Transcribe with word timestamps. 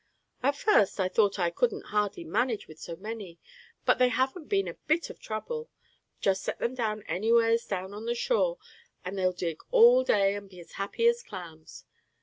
At 0.41 0.55
first, 0.55 0.99
I 0.99 1.09
thought 1.09 1.37
I 1.37 1.51
couldn't 1.51 1.89
hardly 1.93 2.23
manage 2.23 2.67
with 2.67 2.79
so 2.79 2.95
many, 2.95 3.37
but 3.85 3.99
they 3.99 4.09
haven't 4.09 4.45
been 4.49 4.67
a 4.67 4.73
bit 4.87 5.11
of 5.11 5.19
trouble. 5.19 5.69
Just 6.19 6.41
set 6.41 6.57
them 6.57 7.03
anywheres 7.07 7.67
down 7.67 7.93
on 7.93 8.05
the 8.05 8.15
shore, 8.15 8.57
and 9.05 9.15
they'll 9.15 9.31
dig 9.31 9.61
all 9.69 10.03
day 10.03 10.33
and 10.33 10.49
be 10.49 10.59
as 10.59 10.71
happy 10.71 11.07
as 11.07 11.21
clams. 11.21 11.85